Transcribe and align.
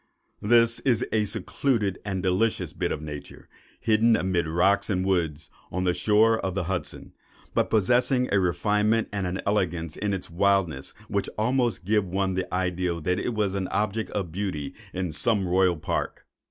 This 0.41 0.79
is 0.79 1.05
a 1.11 1.25
secluded 1.25 1.99
and 2.03 2.23
delicious 2.23 2.73
bit 2.73 2.91
of 2.91 3.03
nature, 3.03 3.47
hidden 3.79 4.15
amid 4.15 4.47
rocks 4.47 4.89
and 4.89 5.05
woods, 5.05 5.51
on 5.71 5.83
the 5.83 5.93
shore 5.93 6.39
of 6.39 6.55
the 6.55 6.63
Hudson, 6.63 7.13
but 7.53 7.69
possessing 7.69 8.27
a 8.33 8.39
refinement 8.39 9.09
and 9.13 9.27
an 9.27 9.41
elegance 9.45 9.95
in 9.95 10.11
its 10.11 10.27
wildness 10.31 10.95
which 11.07 11.27
would 11.27 11.35
almost 11.37 11.85
give 11.85 12.07
one 12.07 12.33
the 12.33 12.51
idea 12.51 12.99
that 12.99 13.19
it 13.19 13.35
was 13.35 13.53
an 13.53 13.67
object 13.67 14.09
of 14.09 14.31
beauty 14.31 14.73
in 14.91 15.11
some 15.11 15.47
royal 15.47 15.77
park. 15.77 16.25